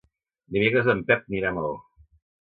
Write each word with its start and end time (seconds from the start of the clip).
Dimecres 0.55 0.87
en 0.93 1.03
Pep 1.11 1.27
anirà 1.29 1.51
a 1.51 1.57
Maó. 1.59 1.75